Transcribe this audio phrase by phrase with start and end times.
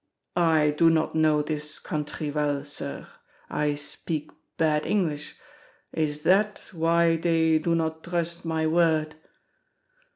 [0.35, 3.05] "I do not know this country well, sir.
[3.51, 5.35] I speak bad English.
[5.93, 9.13] Is that why they do not drust my word?"